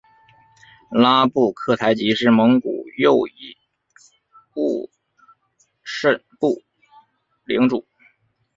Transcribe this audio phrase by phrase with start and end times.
[0.89, 3.55] 拉布克台吉是蒙古右翼
[4.55, 4.89] 兀
[5.83, 6.63] 慎部
[7.45, 7.85] 领主。